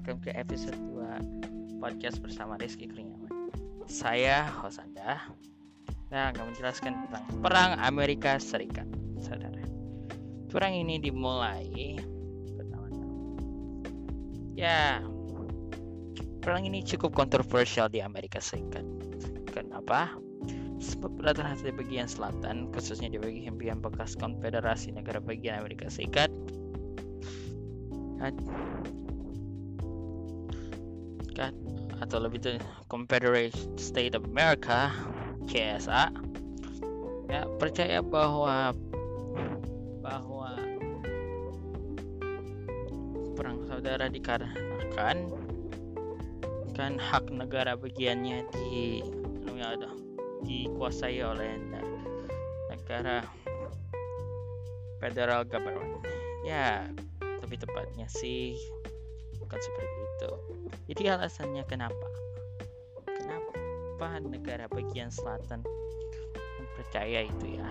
welcome 0.00 0.24
ke 0.24 0.32
episode 0.32 0.80
2 0.96 1.76
podcast 1.76 2.24
bersama 2.24 2.56
Rizky 2.56 2.88
Kurniawan. 2.88 3.52
Saya 3.84 4.48
Hosanda. 4.48 5.20
Nah, 6.08 6.32
akan 6.32 6.48
menjelaskan 6.48 7.04
tentang 7.04 7.28
Perang 7.44 7.76
Amerika 7.84 8.40
Serikat 8.40 8.88
Saudara. 9.20 9.60
Perang 10.48 10.72
ini 10.72 11.04
dimulai 11.04 12.00
pertama-tama. 12.56 13.12
Ya 14.56 15.04
Perang 16.40 16.64
ini 16.64 16.80
cukup 16.80 17.12
kontroversial 17.12 17.92
di 17.92 18.00
Amerika 18.00 18.40
Serikat. 18.40 18.88
Kenapa? 19.52 20.16
Sebab 20.80 21.20
rata-rata 21.20 21.60
di 21.60 21.76
bagian 21.76 22.08
selatan, 22.08 22.72
khususnya 22.72 23.12
di 23.12 23.20
bagian 23.20 23.84
bekas 23.84 24.16
konfederasi 24.16 24.96
negara 24.96 25.20
bagian 25.20 25.60
Amerika 25.60 25.92
Serikat, 25.92 26.32
kan? 31.34 31.52
Atau 32.00 32.22
lebih 32.22 32.40
itu 32.40 32.56
Confederate 32.88 33.54
State 33.76 34.16
of 34.16 34.24
America 34.24 34.90
CSA 35.48 36.10
ya 37.30 37.46
percaya 37.62 38.02
bahwa 38.02 38.74
bahwa 40.02 40.58
perang 43.38 43.62
saudara 43.70 44.10
dikarenakan 44.10 45.30
kan 46.74 46.92
hak 46.98 47.28
negara 47.30 47.78
bagiannya 47.78 48.48
di 48.56 49.04
ada 49.60 49.92
dikuasai 50.48 51.20
oleh 51.20 51.52
negara 52.72 53.20
federal 54.98 55.44
government. 55.44 56.00
Ya 56.48 56.88
lebih 57.44 57.60
tepatnya 57.60 58.08
sih 58.08 58.56
bukan 59.36 59.60
seperti 59.60 59.94
itu 60.00 60.09
jadi 60.90 61.16
alasannya 61.16 61.64
kenapa? 61.70 62.08
Kenapa 63.06 64.18
negara 64.20 64.66
bagian 64.66 65.08
selatan 65.12 65.62
percaya 66.74 67.24
itu 67.28 67.56
ya? 67.56 67.70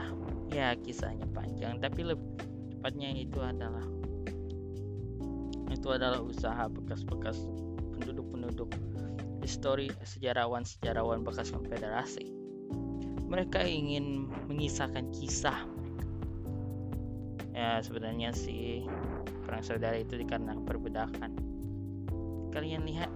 Ya 0.50 0.67
kisahnya 0.77 1.27
panjang 1.30 1.77
tapi 1.83 2.05
lebih 2.05 2.25
tepatnya 2.73 3.11
itu 3.11 3.38
adalah 3.44 3.86
itu 5.70 5.88
adalah 5.94 6.23
usaha 6.23 6.66
bekas-bekas 6.72 7.44
penduduk-penduduk 7.97 8.72
histori 9.44 9.92
sejarawan-sejarawan 10.02 11.22
bekas 11.22 11.53
konfederasi. 11.53 12.30
Mereka 13.30 13.61
ingin 13.61 14.31
mengisahkan 14.50 15.14
kisah. 15.14 15.67
Ya 17.53 17.83
sebenarnya 17.83 18.33
sih 18.33 18.88
perang 19.45 19.61
saudara 19.61 20.00
itu 20.00 20.17
dikarenakan 20.17 20.66
perbudakan 20.66 21.31
kalian 22.50 22.86
lihat 22.86 23.09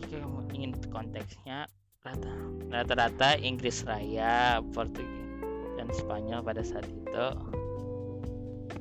jika 0.00 0.24
kamu 0.24 0.40
ingin 0.56 0.72
konteksnya 0.88 1.68
rata 2.00 2.32
rata-rata 2.72 3.36
Inggris 3.36 3.84
Raya 3.84 4.64
Portugis 4.72 5.28
dan 5.76 5.88
Spanyol 5.92 6.40
pada 6.40 6.64
saat 6.64 6.88
itu 6.88 7.26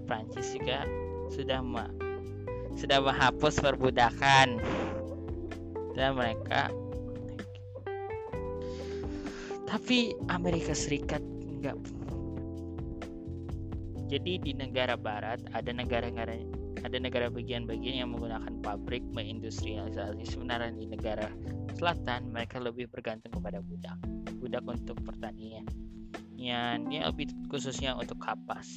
Prancis 0.07 0.55
juga 0.55 0.87
sudah 1.29 1.59
ma 1.61 1.85
sudah 2.79 3.03
menghapus 3.03 3.59
perbudakan. 3.59 4.57
Dan 5.93 6.15
mereka 6.15 6.71
tapi 9.67 10.15
Amerika 10.31 10.73
Serikat 10.73 11.21
enggak 11.45 11.77
jadi 14.09 14.41
di 14.41 14.51
negara 14.57 14.97
barat 14.97 15.37
ada 15.53 15.69
negara-negara 15.69 16.33
ada 16.85 16.97
negara 16.97 17.27
bagian-bagian 17.27 18.05
yang 18.05 18.09
menggunakan 18.13 18.53
pabrik 18.63 19.03
mengindustrialisasi 19.11 20.23
sebenarnya 20.25 20.75
di 20.75 20.85
negara 20.87 21.27
selatan. 21.75 22.31
Mereka 22.31 22.61
lebih 22.61 22.87
bergantung 22.89 23.35
kepada 23.35 23.59
budak. 23.59 23.97
Budak 24.39 24.63
untuk 24.65 24.97
pertanian. 25.03 25.67
Yang 26.39 26.77
ya 26.91 27.01
lebih 27.11 27.27
khususnya 27.51 27.97
untuk 27.99 28.19
kapas. 28.23 28.67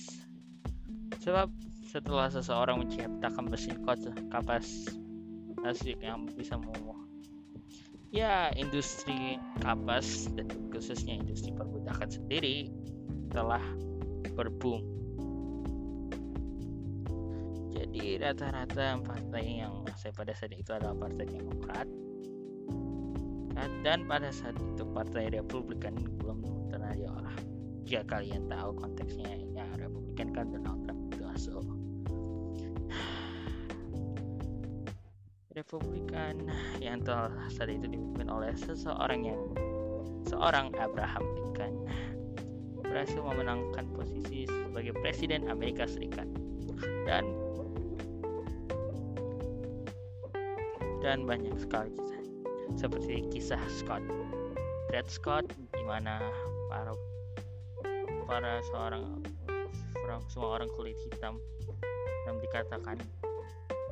Sebab 1.22 1.52
setelah 1.86 2.32
seseorang 2.32 2.82
menciptakan 2.82 3.52
mesin 3.52 3.78
kapas 4.32 4.66
asli 5.62 5.94
yang 6.02 6.26
bisa 6.26 6.58
memuah 6.58 7.02
ya 8.12 8.52
industri 8.60 9.40
kapas 9.64 10.28
dan 10.36 10.46
khususnya 10.68 11.16
industri 11.16 11.50
perbudakan 11.56 12.12
sendiri 12.12 12.68
telah 13.32 13.64
berboom 14.36 14.84
jadi 17.92 18.16
rata-rata 18.24 19.04
partai 19.04 19.60
yang 19.60 19.84
saya 20.00 20.16
pada 20.16 20.32
saat 20.32 20.56
itu 20.56 20.72
adalah 20.72 20.96
partai 20.96 21.28
Demokrat. 21.28 21.84
Dan 23.84 24.08
pada 24.08 24.32
saat 24.32 24.56
itu 24.56 24.82
partai 24.96 25.28
Republikan 25.28 25.92
belum 26.16 26.40
terkenal 26.72 27.20
lah 27.20 27.36
jika 27.84 28.02
kalian 28.08 28.48
tahu 28.48 28.72
konteksnya 28.80 29.28
ya 29.52 29.68
Republikan 29.76 30.32
kan 30.32 30.48
Donald 30.48 30.80
Trump 30.88 31.00
itu 31.12 31.22
masuk 31.28 31.64
Republikan 35.52 36.48
yang 36.80 37.04
telah 37.04 37.36
saat 37.52 37.68
itu 37.68 37.84
dipimpin 37.84 38.32
oleh 38.32 38.56
seseorang 38.56 39.20
yang 39.28 39.40
seorang 40.24 40.72
Abraham 40.80 41.22
Lincoln 41.36 41.74
berhasil 42.80 43.20
memenangkan 43.20 43.84
posisi 43.92 44.48
sebagai 44.48 44.96
presiden 45.04 45.52
Amerika 45.52 45.84
Serikat. 45.84 46.24
Dan 47.04 47.41
dan 51.02 51.26
banyak 51.26 51.52
sekali 51.58 51.90
kisah. 51.92 52.22
Seperti 52.78 53.28
kisah 53.34 53.60
Scott. 53.68 54.00
Dred 54.88 55.10
Scott 55.10 55.44
di 55.50 55.82
mana 55.84 56.22
para 56.70 56.94
para 58.24 58.62
seorang 58.70 59.20
orang 60.06 60.20
semua 60.30 60.62
orang 60.62 60.70
kulit 60.78 60.96
hitam 61.10 61.36
yang 62.30 62.38
dikatakan 62.38 62.96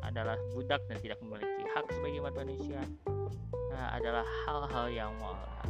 adalah 0.06 0.38
budak 0.56 0.80
dan 0.88 0.96
tidak 1.02 1.18
memiliki 1.20 1.66
hak 1.76 1.86
sebagai 1.92 2.20
manusia 2.24 2.80
nah, 3.74 3.94
adalah 3.94 4.24
hal-hal 4.48 4.86
yang 4.88 5.12
moral 5.20 5.60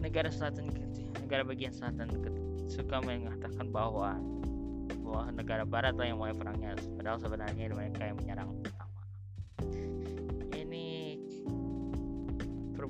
negara 0.00 0.32
selatan 0.32 0.72
negara 1.20 1.44
bagian 1.44 1.70
selatan 1.70 2.08
suka 2.70 3.02
mengatakan 3.04 3.68
bahwa 3.68 4.16
bahwa 5.10 5.26
negara 5.34 5.66
barat 5.66 5.94
lah 5.98 6.06
yang 6.06 6.18
mulai 6.22 6.34
perangnya. 6.34 6.78
Padahal 6.94 7.18
sebenarnya 7.18 7.66
mereka 7.74 8.06
yang 8.06 8.16
menyerang 8.18 8.50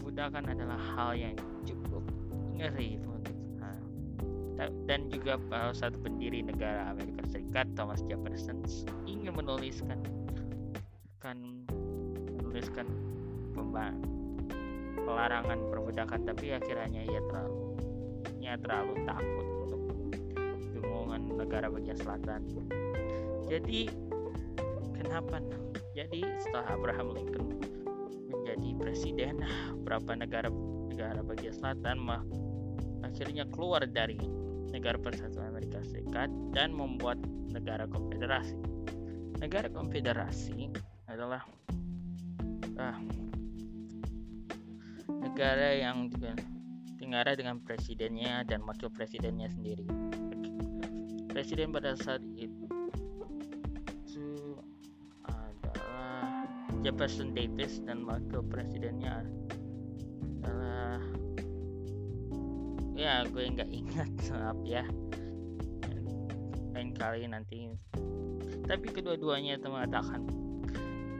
perbudakan 0.01 0.49
adalah 0.49 0.81
hal 0.97 1.13
yang 1.13 1.37
cukup 1.69 2.01
ngeri 2.57 2.97
dan 4.85 5.09
juga 5.09 5.41
salah 5.49 5.73
satu 5.73 5.97
pendiri 6.05 6.45
negara 6.45 6.93
Amerika 6.93 7.25
Serikat 7.33 7.65
Thomas 7.73 8.05
Jefferson 8.05 8.61
ingin 9.09 9.33
menuliskan 9.33 9.97
kan 11.21 11.37
menuliskan 12.41 12.85
pelarangan 15.11 15.59
perbudakan 15.73 16.21
tapi 16.29 16.53
akhirnya 16.53 17.03
ia 17.09 17.21
terlalu 17.29 17.61
ia 18.41 18.55
terlalu 18.61 18.95
takut 19.09 19.47
untuk 19.65 19.83
dukungan 20.77 21.21
negara 21.41 21.67
bagian 21.73 21.97
selatan. 21.97 22.41
Jadi 23.49 23.89
kenapa? 24.97 25.41
Jadi 25.97 26.21
setelah 26.41 26.67
Abraham 26.73 27.17
Lincoln 27.17 27.70
menjadi 28.61 28.77
presiden. 28.77 29.35
Beberapa 29.81 30.13
negara 30.13 30.49
negara 30.93 31.25
bagian 31.25 31.57
selatan 31.57 31.97
mah 31.97 32.23
akhirnya 33.01 33.49
keluar 33.49 33.89
dari 33.89 34.21
negara 34.69 35.01
persatuan 35.01 35.49
Amerika 35.49 35.81
Serikat 35.89 36.29
dan 36.53 36.77
membuat 36.77 37.17
negara 37.49 37.89
konfederasi. 37.89 38.61
Negara 39.41 39.73
konfederasi 39.73 40.69
adalah 41.09 41.41
uh, 42.77 42.99
negara 45.09 45.75
yang 45.81 46.13
negara 47.01 47.33
dengan 47.33 47.59
presidennya 47.65 48.45
dan 48.45 48.61
wakil 48.69 48.93
presidennya 48.93 49.49
sendiri. 49.49 49.89
Presiden 51.33 51.73
pada 51.73 51.97
saat 51.97 52.21
itu 52.37 52.80
Jefferson 56.81 57.37
Davis 57.37 57.81
dan 57.85 58.09
wakil 58.09 58.41
presidennya. 58.49 59.25
Adalah 60.41 61.01
ya 62.97 63.25
gue 63.29 63.45
nggak 63.45 63.71
ingat 63.71 64.11
maaf 64.33 64.59
ya. 64.65 64.85
Lain 66.73 66.91
kali 66.97 67.29
nanti. 67.29 67.73
Tapi 68.65 68.87
kedua-duanya 68.93 69.59
itu 69.59 69.67
mengatakan 69.67 70.23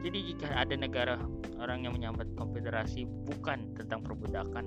jadi 0.01 0.17
jika 0.33 0.47
ada 0.57 0.73
negara 0.73 1.15
orang 1.61 1.85
yang 1.85 1.93
menyambat 1.93 2.25
konfederasi 2.33 3.05
bukan 3.29 3.69
tentang 3.77 4.01
perbudakan 4.01 4.65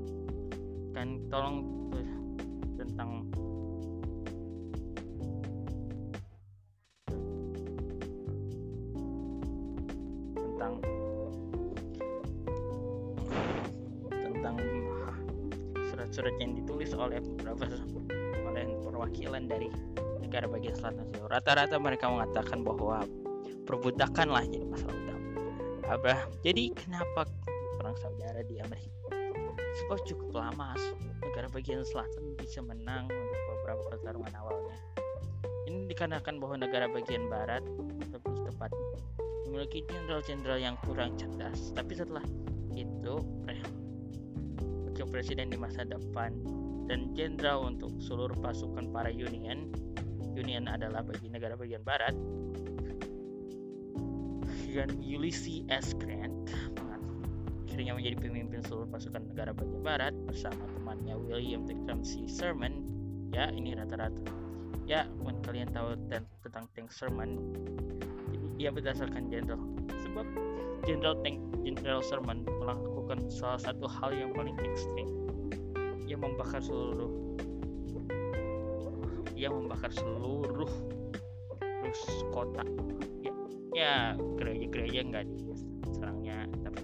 kan 0.95 1.19
tolong 1.27 1.91
tentang 1.91 2.23
tentang 2.79 3.11
surat-surat 16.25 16.41
yang 16.41 16.57
ditulis 16.57 16.91
oleh 16.97 17.21
beberapa 17.21 17.69
oleh 18.49 18.65
perwakilan 18.81 19.45
dari 19.45 19.69
negara 20.25 20.49
bagian 20.49 20.73
selatan 20.73 21.05
rata-rata 21.29 21.77
mereka 21.77 22.09
mengatakan 22.09 22.65
bahwa 22.65 23.05
perbudakan 23.69 24.33
lah 24.33 24.41
jadi 24.49 24.65
masalah 24.65 24.97
utama. 24.97 25.29
Apa 25.85 26.25
jadi 26.41 26.73
kenapa 26.73 27.29
perang 27.77 27.93
saudara 28.01 28.41
di 28.41 28.57
Amerika 28.57 29.13
sebab 29.85 30.01
cukup 30.09 30.33
lama 30.33 30.73
negara 31.21 31.53
bagian 31.53 31.85
selatan 31.85 32.33
bisa 32.41 32.65
menang 32.65 33.05
untuk 33.05 33.41
beberapa 33.61 33.85
pertarungan 33.93 34.33
awalnya. 34.33 34.81
Ini 35.69 35.93
dikarenakan 35.93 36.41
bahwa 36.41 36.57
negara 36.57 36.89
bagian 36.89 37.29
barat 37.29 37.61
lebih 38.01 38.49
tepat 38.49 38.73
memiliki 39.45 39.85
jenderal-jenderal 39.93 40.57
yang 40.57 40.81
kurang 40.89 41.21
cerdas. 41.21 41.69
Tapi 41.77 41.93
setelah 41.93 42.25
itu 42.73 43.21
wakil 45.05 45.21
presiden 45.21 45.53
di 45.53 45.61
masa 45.61 45.85
depan 45.85 46.33
dan 46.89 47.13
jenderal 47.13 47.69
untuk 47.69 47.93
seluruh 48.01 48.33
pasukan 48.41 48.89
para 48.89 49.13
Union. 49.13 49.69
Union 50.33 50.65
adalah 50.65 51.05
bagi 51.05 51.29
negara 51.29 51.61
bagian 51.61 51.85
barat. 51.85 52.17
Dan 54.73 54.97
Ulysses 55.05 55.61
S. 55.69 55.93
Grant 56.01 56.49
akhirnya 57.69 57.95
menjadi 57.95 58.17
pemimpin 58.17 58.65
seluruh 58.65 58.89
pasukan 58.89 59.29
negara 59.29 59.53
bagian 59.53 59.83
barat 59.85 60.15
bersama 60.25 60.65
temannya 60.73 61.21
William 61.21 61.69
Tecumseh 61.69 62.25
Sherman. 62.25 62.89
Ya 63.29 63.53
ini 63.53 63.77
rata-rata. 63.77 64.25
Ya 64.89 65.05
mungkin 65.21 65.45
kalian 65.45 65.69
tahu 65.69 66.01
tentang 66.09 66.65
Tank 66.73 66.89
Sherman. 66.89 67.37
Jadi 68.33 68.47
dia 68.57 68.73
berdasarkan 68.73 69.29
jenderal. 69.29 69.61
Sebab 70.01 70.27
jenderal 70.89 71.21
Tank 71.21 71.39
Jenderal 71.65 72.01
Sherman 72.05 72.45
melakukan 72.45 72.94
salah 73.29 73.61
satu 73.61 73.87
hal 73.89 74.11
yang 74.15 74.31
paling 74.33 74.57
ekstrim. 74.61 75.09
Yang 76.05 76.21
membakar 76.31 76.61
seluruh 76.61 77.13
yang 79.35 79.53
membakar 79.55 79.91
seluruh 79.91 80.71
kota. 82.31 82.65
Ya 83.23 83.33
ya 83.75 83.95
gereja-gereja 84.39 85.01
nggak 85.11 85.25
serangnya 85.95 86.47
tapi 86.63 86.81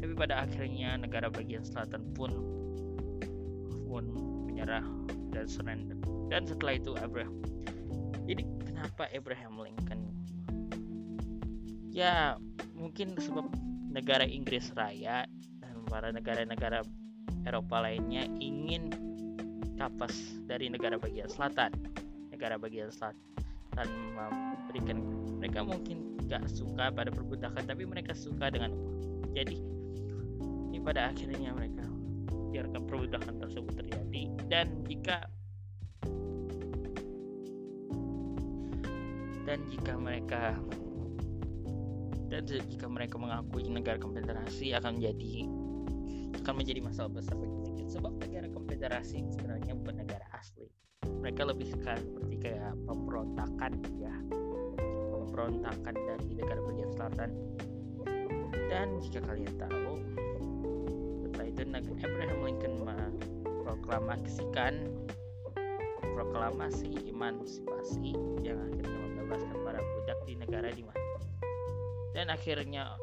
tapi 0.00 0.12
pada 0.12 0.44
akhirnya 0.44 1.00
negara 1.00 1.32
bagian 1.32 1.64
selatan 1.64 2.04
pun 2.12 2.32
pun 3.88 4.04
menyerah 4.48 4.84
dan 5.32 5.48
surrender. 5.48 5.96
Dan 6.28 6.48
setelah 6.48 6.76
itu 6.76 6.92
Abraham 7.00 7.44
jadi 8.24 8.42
kenapa 8.64 9.08
Abraham 9.12 9.60
Lincoln? 9.60 10.00
Ya 11.92 12.40
mungkin 12.72 13.14
sebab 13.20 13.52
negara 13.92 14.26
Inggris 14.26 14.72
Raya 14.74 15.28
para 15.86 16.10
negara-negara 16.10 16.82
Eropa 17.44 17.84
lainnya 17.84 18.24
ingin 18.40 18.88
kapas 19.76 20.14
dari 20.48 20.72
negara 20.72 20.96
bagian 20.96 21.28
selatan 21.28 21.74
negara 22.32 22.56
bagian 22.56 22.88
selatan 22.88 23.88
memberikan 24.14 24.98
mereka 25.42 25.60
mungkin 25.66 26.16
gak 26.30 26.46
suka 26.48 26.88
pada 26.94 27.10
perbudakan 27.12 27.62
tapi 27.66 27.84
mereka 27.84 28.16
suka 28.16 28.48
dengan 28.48 28.72
jadi 29.34 29.58
ini 30.70 30.78
pada 30.82 31.10
akhirnya 31.10 31.50
mereka 31.54 31.84
biarkan 32.54 32.86
perbudakan 32.86 33.34
tersebut 33.42 33.74
terjadi. 33.82 34.22
Dan 34.46 34.86
jika 34.86 35.26
dan 39.44 39.58
jika 39.74 39.92
mereka 39.98 40.54
dan 42.30 42.42
jika 42.46 42.86
mereka 42.86 43.18
mengakui 43.18 43.66
negara 43.66 43.98
konfederasi 43.98 44.72
akan 44.78 45.02
menjadi 45.02 45.50
akan 46.44 46.60
menjadi 46.60 46.84
masalah 46.84 47.08
besar 47.08 47.40
bagi 47.40 47.56
mereka 47.56 47.88
sebab 47.88 48.12
negara 48.20 48.52
konfederasi 48.52 49.24
sebenarnya 49.32 49.72
bukan 49.80 49.96
negara 50.04 50.28
asli. 50.36 50.68
Mereka 51.24 51.40
lebih 51.48 51.72
seperti 51.72 52.36
kayak 52.36 52.76
pemberontakan 52.84 53.80
ya. 53.96 54.12
Pemberontakan 55.08 55.96
dari 55.96 56.36
negara 56.36 56.60
bagian 56.60 56.92
selatan. 56.92 57.32
Dan 58.68 59.00
jika 59.00 59.24
kalian 59.24 59.56
tahu 59.56 60.04
setelah 61.24 61.48
itu 61.48 61.64
Abraham 62.04 62.38
Lincoln 62.44 62.74
memproklamasikan 62.84 64.74
proklamasi 66.12 67.08
emansipasi 67.08 68.12
yang 68.44 68.60
akhirnya 68.60 69.00
membebaskan 69.00 69.56
para 69.64 69.80
budak 69.80 70.18
di 70.28 70.36
negara 70.36 70.68
di 70.68 70.84
mana. 70.84 71.08
Dan 72.12 72.28
akhirnya 72.28 73.00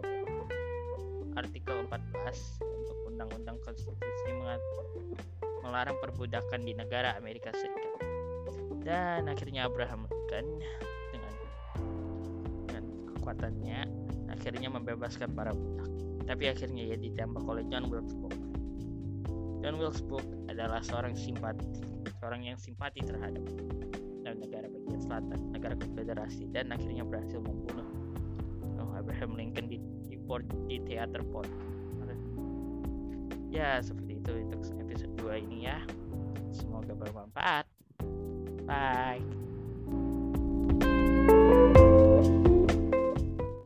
artikel 1.33 1.89
14 1.89 2.61
untuk 2.61 2.70
undang-undang 3.21 3.61
konstitusi 3.61 4.29
melarang 5.61 5.97
perbudakan 6.01 6.65
di 6.65 6.73
negara 6.73 7.13
Amerika 7.21 7.53
Serikat 7.53 8.01
dan 8.81 9.29
akhirnya 9.29 9.69
Abraham 9.69 10.09
Lincoln 10.09 10.47
kekuatannya 13.21 13.85
akhirnya 14.33 14.73
membebaskan 14.73 15.37
para 15.37 15.53
budak. 15.53 15.85
Tapi 16.25 16.49
akhirnya 16.49 16.89
ia 16.89 16.97
ditembak 16.97 17.45
oleh 17.45 17.61
John 17.69 17.85
Wilkes 17.93 18.17
Booth. 18.17 18.41
John 19.61 19.77
Wilkes 19.77 20.01
Booth 20.01 20.25
adalah 20.49 20.81
seorang 20.81 21.13
simpati, 21.13 21.69
seorang 22.17 22.49
yang 22.49 22.57
simpati 22.57 23.05
terhadap 23.05 23.45
negara 24.25 24.65
bagian 24.65 25.01
selatan, 25.05 25.39
negara 25.53 25.77
konfederasi, 25.77 26.49
dan 26.49 26.73
akhirnya 26.73 27.05
berhasil 27.05 27.37
membunuh 27.37 27.85
Abraham 28.97 29.37
Lincoln 29.37 29.69
di, 29.69 29.77
di 30.09 30.17
di 30.65 30.77
teater 30.87 31.21
port 31.29 31.49
ya 33.51 33.83
seperti 33.83 34.23
itu 34.23 34.31
untuk 34.47 34.63
episode 34.79 35.13
2 35.19 35.43
ini 35.43 35.67
ya. 35.67 35.77
Semoga 36.55 36.95
bermanfaat. 36.95 37.67
Bye. 38.63 40.20